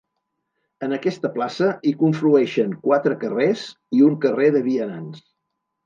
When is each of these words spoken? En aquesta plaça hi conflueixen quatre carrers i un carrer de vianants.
En 0.87 0.95
aquesta 0.97 1.31
plaça 1.35 1.67
hi 1.89 1.93
conflueixen 2.01 2.75
quatre 2.89 3.21
carrers 3.27 3.69
i 3.99 4.05
un 4.11 4.21
carrer 4.27 4.53
de 4.59 4.67
vianants. 4.73 5.27